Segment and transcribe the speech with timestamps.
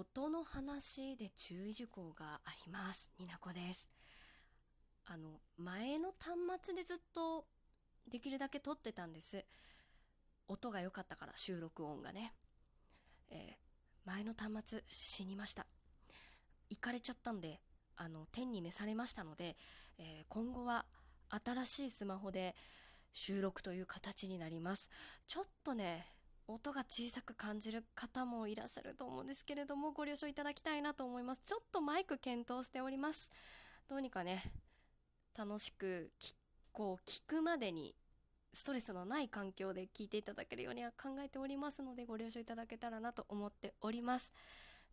[0.00, 3.10] 音の話で注意事項があります。
[3.18, 3.90] になこです。
[5.04, 5.28] あの
[5.58, 7.44] 前の端末でずっと
[8.10, 9.44] できるだけ撮ってたんです。
[10.48, 12.32] 音が良かったから収録音がね、
[13.30, 15.66] えー、前の端末死にました。
[16.70, 17.60] 行かれちゃったんで
[17.96, 19.54] あの天に召されましたので、
[19.98, 20.86] えー、今後は
[21.28, 22.56] 新しいスマホで
[23.12, 24.88] 収録という形になります。
[25.26, 26.06] ちょっとね
[26.52, 31.42] 音が小さく感じる方もいらっしゃると思うんですけれどもご了承いただきたいなと思います。
[31.44, 33.30] ちょっとマイク検討しております。
[33.88, 34.42] どうにかね
[35.36, 36.10] 楽しく
[36.72, 37.94] こう聞くまでに
[38.52, 44.32] ストレスのない環境で聞いていただけるようには考えておりますのでご了承いただけたらなと思っております。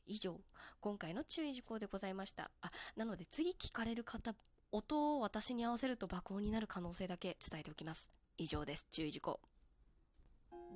[0.05, 0.39] 以上
[0.79, 2.51] 今回の注意事項でございました。
[2.61, 4.33] あなので次聞かれる方
[4.71, 8.09] 音を私に合わせると爆音になる可能性だけ伝えておきます。
[8.37, 8.85] 以上です。
[8.91, 9.39] 注意事項。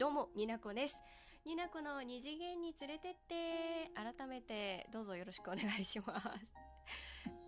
[0.01, 1.03] どうもになこです。
[1.45, 3.91] になこの二次元に連れてって。
[3.93, 6.53] 改めてどうぞよろしくお願いします。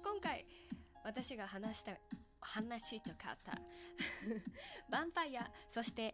[0.06, 0.46] 今回
[1.04, 1.94] 私が話した
[2.42, 3.54] 話とかあった。
[4.96, 6.14] ヴァンパイアそして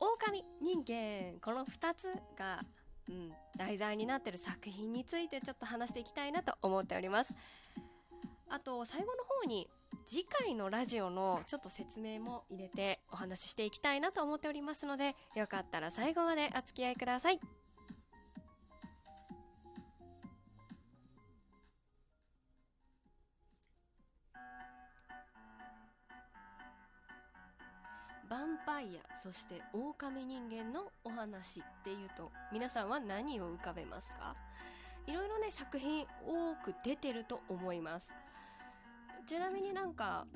[0.00, 2.62] 狼人間この2つが、
[3.10, 7.34] うん、題材になってる作品についてちょっと話していきたいなと思っております。
[8.48, 9.68] あと最後の方に
[10.04, 17.38] 次回のラジオのちょっと説明も入れてお話ししていきたいなと思っておりますのでよかったら最後までお付き合いください。
[28.28, 34.34] ヴァンパイアそして狼人間のお話っていうと皆さんは何を浮かべますか？
[35.06, 38.14] いろいろね作品多く出てると思います。
[39.26, 40.26] ちなみになんか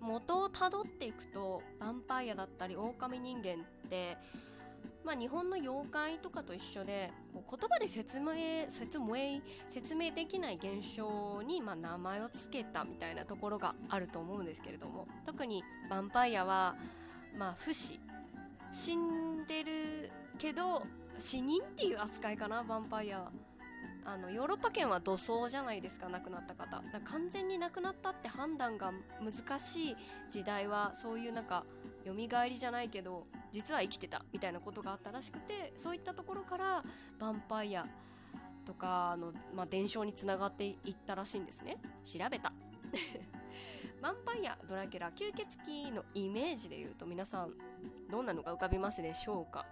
[0.00, 4.16] 元をたどっていくとヴァンパイアだったり狼人間って
[5.04, 8.34] まあ、日本の妖怪とかと一緒でこう言葉で説明
[8.68, 16.76] 説明説明できない現象に、まあ、名前を付けたみたいなところがあると思うんですけれども特にヴァンパイアは
[17.36, 17.98] まあ不死。
[18.72, 20.82] 死んでるけど
[21.18, 23.32] 死人っていう扱いかなヴァンパイアは。
[24.04, 26.82] あのヨーロッパ圏は土葬じゃないですか亡くなった方。
[27.04, 28.92] 完全に亡くなったって判断が
[29.22, 29.96] 難しい
[30.30, 31.64] 時代はそういうなんか
[32.04, 36.82] 蘇りじゃないけど実は生きてたみたいなことがあったらしくてそういったところから
[37.20, 37.86] ヴァンパイア
[38.66, 41.78] とかの、まあ、伝承につながっていったらしいんですね。
[42.04, 42.52] 調べた。
[44.02, 47.52] ヴァンパイアドラキュラ吸血鬼のイメージで言うと皆さん
[48.10, 49.64] どんなのが浮かびますでしょうか？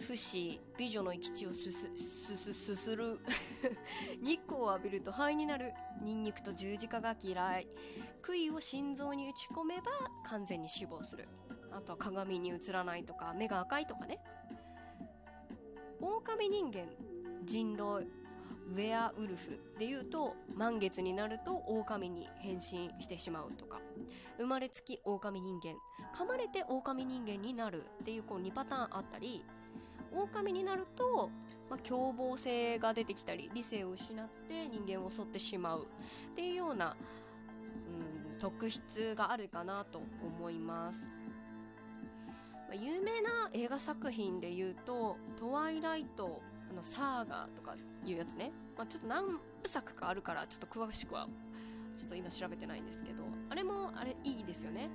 [0.00, 0.60] 不死。
[0.76, 3.18] 美女の生き地をすすすすすする。
[4.22, 5.72] 日光を浴びると肺になる
[6.02, 7.68] ニンニクと十字架が嫌い。
[8.22, 9.90] 杭を心臓に打ち込めば
[10.24, 11.26] 完全に死亡する。
[11.72, 14.20] あとは鏡に映らないとか目が赤いとかね。
[16.00, 16.88] 狼人間
[17.44, 18.06] 人狼
[18.70, 23.80] ウェアウルフでいうと満月になると狼に変身してしまうとか。
[24.38, 25.74] 生まれつき狼人間
[26.14, 29.44] 噛まれて狼人間になるっていうこう2パターンあったり
[30.22, 31.30] 狼になると、
[31.70, 35.86] まあ、凶暴性が出てきたり理性を失って人間を襲ってしまう。
[36.32, 36.96] っていうような、
[38.32, 41.14] うん、特質があるかなと思います。
[42.68, 47.74] まあ、有名な映画作品でいうと「トワイライト」あのサーガーとか
[48.04, 51.26] いうやつね、まあ、ちょっと何部作かあるからちょっと詳しくは
[51.96, 54.90] ちょっと今調べてないんですけどあれもあれいいですよね。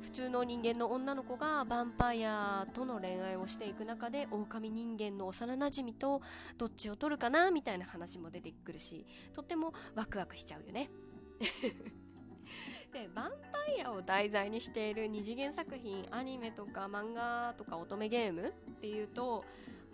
[0.00, 6.20] 普通の人間の女の子がヴァンパイアとの恋愛をしていく中で狼人間の幼なじみと
[6.56, 10.90] どっちを取るかなみたいな話も出てくるしとってもワクワクしちゃうよね。
[12.92, 19.44] でヴァンパイアを題材にしている二次元作品アニメとか漫画とか乙女ゲームっていうと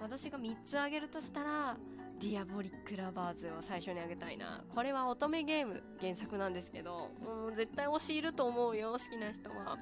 [0.00, 1.76] 私が3つ挙げるとしたら
[2.20, 4.64] ディアボリック・ラバーズを最初にあげたいな。
[4.75, 9.76] これは乙女ゲーム原作なんですけどもう絶対推しいると思うよ好きな人は。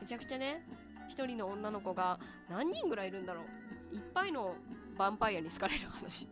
[0.00, 0.66] めちゃくちゃね
[1.08, 2.18] 一人の女の子が
[2.50, 3.42] 何人ぐらいいるんだろ
[3.92, 3.94] う。
[3.94, 4.54] いっぱいの
[4.96, 6.28] ヴァンパイアに好かれる話。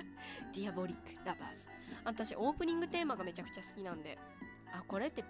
[0.54, 1.68] ディアボリック・ラバーズ
[2.04, 4.18] 私オープニングテーマがめちゃくちゃ好きなんで。
[4.74, 5.24] あこれって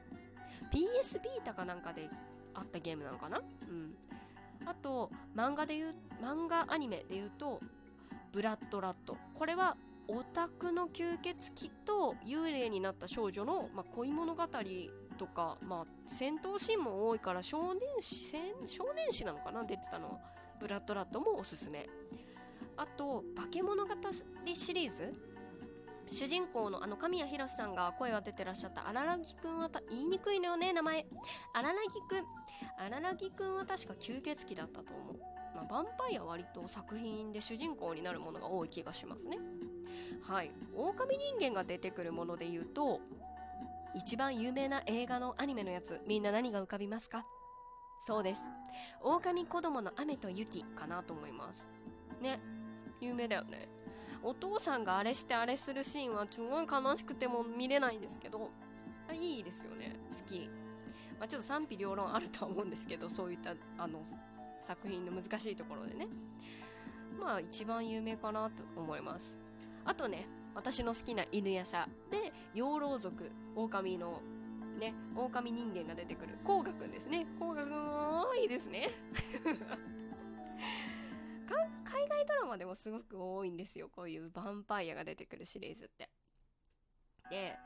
[0.72, 2.08] PS ビータかなんかで
[2.54, 3.38] あったゲームなのかな？
[3.38, 3.96] うん。
[4.64, 7.60] あと漫画で言う漫画アニメで言うと
[8.32, 14.44] ブラッドラッドこれはオタクの吸血鬼と幽霊になった少女の、まあ、恋物語
[15.18, 18.36] とか、まあ、戦闘シーンも多いから少年誌
[18.68, 20.20] 少年誌なのかな出てたの
[20.60, 21.88] ブラッドラッドもおすすめ。
[22.76, 23.92] あと化け物語
[24.54, 25.12] シリーズ。
[26.08, 31.04] 主人公のあの神谷博さんが声を当ててらっしゃった荒らぎくんは言いにくいのよね名前。
[31.52, 32.24] 荒らぎくん。
[32.78, 35.41] 荒らぎくんは確か吸血鬼だったと思う。
[35.62, 39.38] あ、ヴァンパイア割と作品で主人公になるものが多い気がしますね。
[40.22, 40.50] はい。
[40.74, 43.00] 狼人間が出てくるもので言うと
[43.94, 47.26] 一番有名な映画のアニメのやつみんな何が浮かびますか？
[47.98, 48.46] そうです。
[49.02, 51.68] 狼子供の雨と雪かなと思います。
[52.20, 52.40] ね。
[53.00, 53.68] 有名だよね。
[54.22, 58.50] お父さんがあれしてあれするシーンはすごい悲しくても見れないんですけど
[59.12, 59.96] いいですよね。
[60.10, 60.48] 好き、
[61.18, 64.00] まあ、ちょっと賛否両論あるとは思うんですけどそういったあの
[64.62, 66.06] 作品の難しいところでね。
[67.20, 69.38] まあ一番有名かなと思います。
[69.84, 74.22] あとね私の好きな犬夜叉で養老族狼の
[74.78, 76.38] ね狼人間が出てくる。
[76.44, 77.26] 甲賀くんですね。
[77.38, 78.90] 甲賀くんもいいですね。
[81.84, 83.90] 海外ドラマでもすごく多いんですよ。
[83.90, 86.08] こういうヴァンパイアが出てくるシリーズって。
[87.30, 87.56] で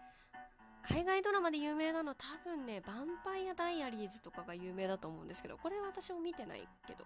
[0.89, 7.05] 海外ドラマで有名なの多分ね「ヴァンパイア・ダイアリーズ」とかが有名だと思うんですけどこれは私も見てないけど。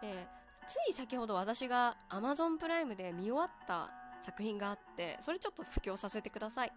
[0.00, 0.26] で
[0.66, 3.90] つい先ほど私が Amazon プライムで見終わった
[4.22, 6.72] 作品があってそれちょっと布教させてください。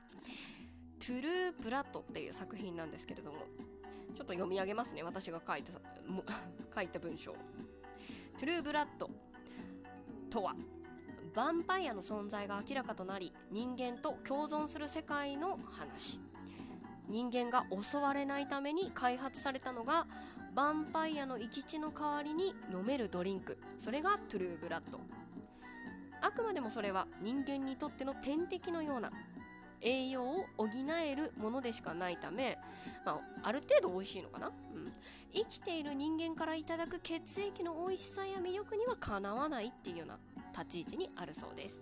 [0.99, 5.71] トゥルー・ブラッドっていう作品なんですけれどもちょっと読み上げますね私が書いた
[6.75, 9.09] 書いた文章トゥルー・ブラッド
[10.29, 10.55] とは
[11.37, 16.19] ヴァンパイアの存在が明らかとなり人間と共存する世界の話。
[17.07, 20.07] 人間が襲われないために開発されたのが
[20.55, 23.59] ヴァンパイアの生き地の代わりに飲めるドリンク。
[23.77, 24.99] それがトゥルーブラッド。
[26.21, 29.11] あくまでもそれは人間にとっての天敵のような
[29.81, 30.67] 栄養を補
[30.99, 32.57] えるものでしかないため、
[33.05, 34.91] まあ、ある程度美味しいのかな、うん、
[35.31, 40.17] 生きている人間からいただく血液の美味しさや魅力にはかなわないっていうような
[40.57, 41.81] 立ち位置にあるそうです。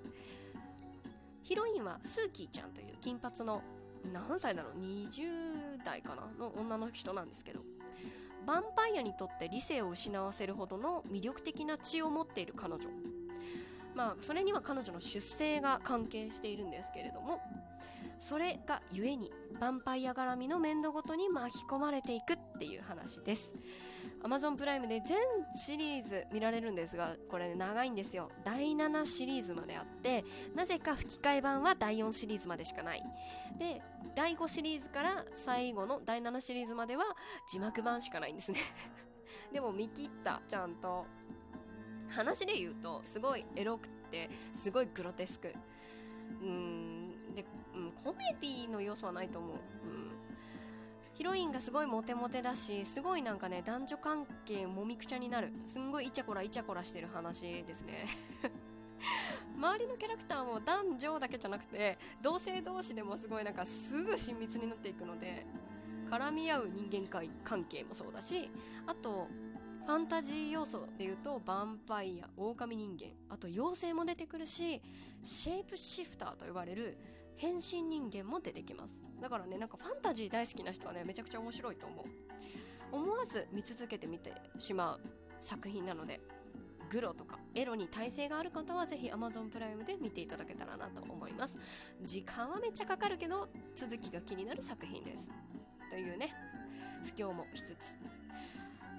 [1.44, 3.62] ヒロインはスーキーちゃんという金髪の
[4.12, 7.60] 何歳だろう？20代かなの女の人なんですけど
[8.48, 12.84] ヴァンパイアにとって理性を失わせるほどの魅力的な血を持っている彼女。
[13.96, 17.40] まあそれには彼女の出生が関係しているんですけれども
[18.20, 23.54] それがゆえにヴァンパイア絡みの面倒ごとに巻き込まれていくっていう話です。
[24.24, 25.18] Amazon プライムで全
[25.56, 28.30] シリーズ見られるんですがこれ、長いんですよ。
[28.44, 30.24] 第7シリーズまであって
[30.56, 33.04] なぜか吹き替え版は第4シリーズまでしかない。
[33.58, 33.82] で
[34.16, 37.04] 第5シリーズから最後の第7シリーズまでは
[37.48, 38.60] 字幕版しかないんですね。
[39.52, 41.06] でも見切ったちゃんと。
[42.08, 45.54] 話で言うとすごいエロくってすごいグロテスク。
[46.42, 47.46] うんで、
[47.76, 50.05] うん、コメディの要素はないと思う、うん、
[51.16, 55.52] ヒロインがすごいモテモテだしすごいなんかね男女関係もみくちゃになる。
[55.66, 58.06] すんごいイチャコライチャコラしてる話ですね。
[59.56, 65.46] 周りのキャラクターも男女だけじゃなくて同性同士でもすごいなんかすぐ親密になっていくので
[66.10, 68.50] 絡み合う人間界関係もそうだし
[68.86, 69.30] あと
[69.86, 74.82] ファンタジー要素でいうとヴァンパイア狼人間あと妖精も出てくるし
[75.24, 76.98] シェイプシフターと呼ばれる
[77.38, 79.04] 変身人間も出てきます。
[79.22, 82.06] だからねなんかファンタジー大好きな人はねめちゃくちゃ面白いと思う。
[82.92, 85.00] 思わず見続けてみてしまう
[85.42, 86.22] 作品なので
[86.90, 91.60] グロとかエロに耐性がある方はぜひ Amazon プライムで見ていただけたらなと思います。
[92.02, 95.30] 時間はめっちゃかかるけど続きが気になる作品です。
[95.90, 96.34] というね
[97.04, 98.00] 不況もしつつ。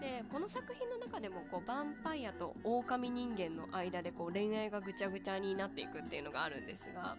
[0.00, 7.16] でこの作品の中でもこうヴァンパイアと狼人間の間でこう恋愛がぐちゃぐちゃになっていくっていうのがあるんですが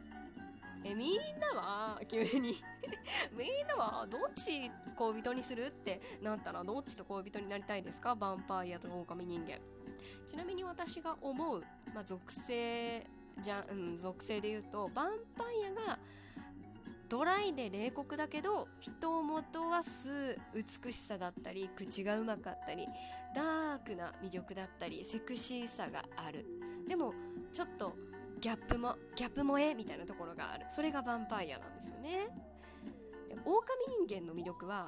[0.89, 1.99] えみんなは？
[2.09, 2.53] 急に。
[3.37, 5.65] みんなはどっち恋人にする？
[5.65, 8.13] ってなったらどっちと恋人になりたいですか？
[8.13, 9.57] ヴァンパイアと狼人間。
[10.25, 11.61] ちなみに私が思う、
[11.93, 13.05] まあ、属性
[13.41, 15.99] じゃ、うん、属性で言うとヴァンパイアが
[17.09, 22.85] ドライで冷酷だけど人を惑わす美しさだったり口がうまかったり
[23.33, 26.45] ダークな魅力だったりセクシーさがある。
[26.87, 27.13] でも
[27.51, 27.95] ちょっと
[28.39, 30.65] ギャップもギャップ萌えみたいなところがある。
[30.69, 32.29] それがヴァンパイアなんですよね。
[33.29, 33.61] で狼
[34.07, 34.87] 人間の魅力は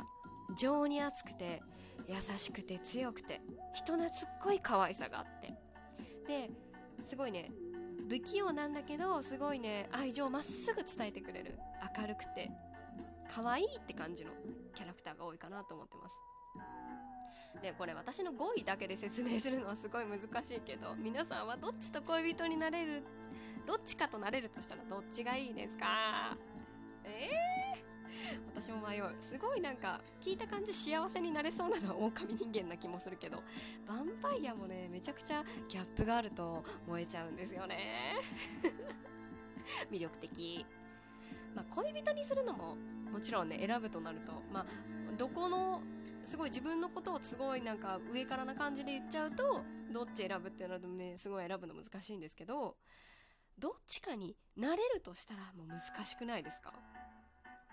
[0.57, 1.61] 情に熱くて
[2.07, 3.41] 優しくて強くて
[3.73, 4.09] 人懐っ
[4.41, 5.53] こい可愛さがあって。
[6.27, 6.49] で
[7.03, 7.51] すごいね
[8.07, 11.57] 不器用なんだけどすごいね愛情をまっすぐ伝えてくれる
[11.97, 12.51] 明るくて
[13.33, 14.31] 可愛いって感じの
[14.73, 16.21] キャラクターが多いかなと思ってます。
[17.61, 23.03] でこれ私の語彙だけで説明するのはすごい難しいけど皆さんはどっちと恋人になれる
[23.65, 26.37] どっちかとなれるとしたらどっちがいいですか？
[27.03, 29.15] えー、私も迷う。
[29.19, 33.43] すごいなんか聞いた感じ幸せになれそうなのは狼人間な気もするけど
[33.87, 38.15] ヴァンパイアもねめちゃくちゃギャップがあると燃えちゃうんですよね。
[39.91, 40.65] 魅力的。
[41.55, 42.75] まあ、恋人にするのも
[43.11, 44.65] もちろんね選ぶとなると、まあ、
[45.17, 45.81] どこの
[46.29, 52.75] すごい自分のことをすごいなんか上からな感じで言っちゃうとどっち選ぶってなるとねすごい選ぶの難しいんですけど
[53.57, 56.71] どっちかになれるとしたらもう難しくないですか？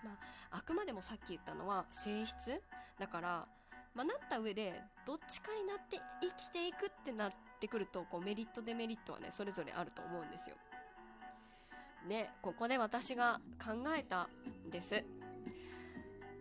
[0.02, 0.12] ま
[0.52, 2.62] あ、あくまでもさっき言ったのは性質？
[2.98, 3.44] だから、
[3.94, 10.56] まあ、なった上でどっちかになって生きていくってなってくるとこうメリットデメリットはねそれぞれあると思うんですよ。
[12.08, 14.30] でここで私が考えた
[14.66, 15.04] んです。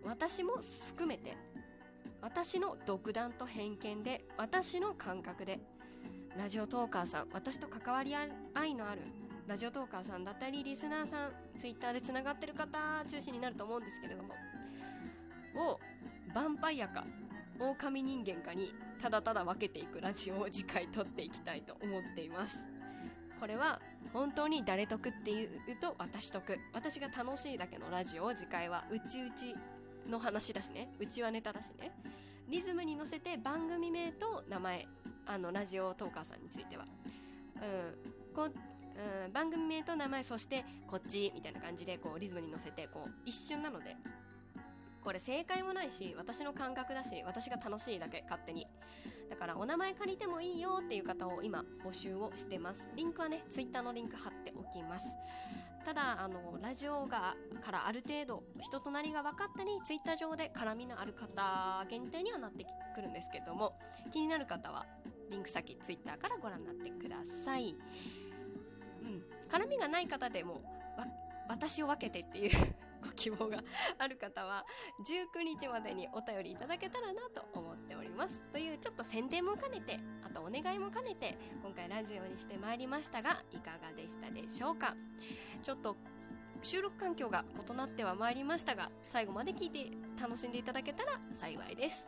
[0.05, 1.35] 私も含めて
[2.25, 5.59] 私の独断と偏見で私の感覚で。
[6.35, 8.99] ラジオトーカーさん私と関わり合いのある
[9.47, 12.77] ラジオトーカーさんだったりリスナーさんツイッターでつながってる方
[13.09, 14.33] 中心になると思うんですけれども
[15.55, 15.79] を
[16.33, 17.05] ヴァンパイアか
[17.57, 22.67] 狼人間かにただただ分けていくラジオを次回撮っていきたいと思っています。
[23.39, 23.79] これは
[24.11, 26.59] 本当に誰得っていうと私得。
[26.73, 29.55] 私が楽しいだけのラジオを次回はうちうち
[30.09, 30.89] の話だしね。
[30.99, 31.91] うちはネタだしね。
[32.49, 34.87] リズムに乗せて番組名と名前。
[35.27, 36.85] あのラジオトーカーさんについては。
[37.55, 38.33] うん。
[38.35, 39.33] こうん。
[39.33, 43.95] 番組名と名前そしてこっちみたいな感じでこうリズムに乗せてこう一瞬なので。
[45.05, 48.67] これ正解もないし私の感覚だし私が楽しいだけ勝手に。
[49.29, 52.89] だからお名前借りてもいいよっていう方を今募集をしてます。
[52.95, 55.15] リンクはね Twitter のリンク貼っておきます。
[55.85, 62.65] ただあのラジオがからある程度人となりが分かったり Twitter 上で絡みのある方限定にはなって
[62.95, 63.71] くるんですけども
[64.11, 64.87] 気になる方は
[65.29, 67.75] リンク先 Twitter からご覧になってください。
[69.03, 69.23] うん。
[69.47, 70.61] 絡みがない方でも
[71.47, 72.75] 私を分けてっていう
[73.05, 73.59] ご希望が
[73.99, 74.65] ある方は
[75.07, 77.84] 19日までにお便りいただけたらなと思って
[78.15, 84.95] ますというちょっと宣伝も兼ねてあとお願いも兼ねて今回ラジオにしてまいりましたがいかがでしたでしょうか？
[85.61, 85.95] ちょっと
[86.61, 92.07] 収録環境が異なってはまいりましたが最後まで聞いて楽しんでいただけたら幸いです。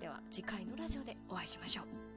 [0.00, 2.11] では次回のラジオでお会いしましょう。